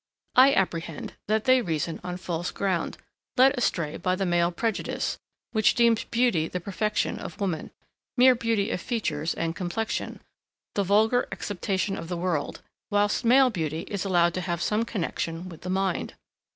[0.35, 2.97] I apprehend that they reason on false ground,
[3.37, 5.19] led astray by the male prejudice,
[5.51, 7.69] which deems beauty the perfection of woman
[8.17, 10.19] mere beauty of features and complexion,
[10.73, 15.47] the vulgar acceptation of the world, whilst male beauty is allowed to have some connexion
[15.49, 16.15] with the mind.